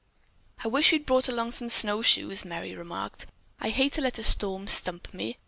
"I 0.63 0.67
wish 0.67 0.91
we'd 0.91 1.05
brought 1.05 1.29
along 1.29 1.51
some 1.51 1.69
snowshoes," 1.69 2.43
Merry 2.43 2.73
remarked. 2.75 3.27
"I 3.59 3.69
hate 3.69 3.93
to 3.93 4.01
let 4.01 4.17
a 4.17 4.23
storm 4.23 4.65
stump 4.65 5.13
me. 5.13 5.37